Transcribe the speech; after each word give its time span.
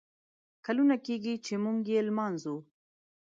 کلونه 0.65 0.95
کیږي، 1.05 1.33
چې 1.45 1.53
موږه 1.63 1.99
لمانځو 2.07 2.55